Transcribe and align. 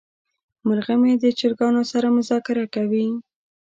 مرغه 0.67 0.95
مې 1.01 1.13
د 1.23 1.25
چرګانو 1.39 1.81
سره 1.91 2.07
مذاکره 2.17 2.65
کوي. 2.75 3.07